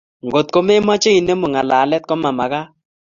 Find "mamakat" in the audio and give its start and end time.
2.23-2.67